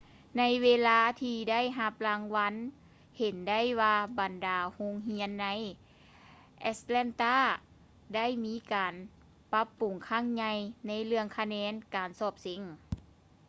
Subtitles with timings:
[0.37, 2.53] ໃນເວລາທີ່ໄດ້ຮັບລາງວັນ
[3.17, 5.45] ເຫັນໄດ້ວ່າ ບັນດາໂຮງຮຽນໃນ
[6.61, 8.93] ແອັດແລນຕາ atlanta ໄດ້ມີການ
[9.51, 10.53] ປັບປຸງຄັ້ງໃຫຍ່
[10.87, 12.61] ໃນເລື່ອງຄະແນນການສອບເສັງ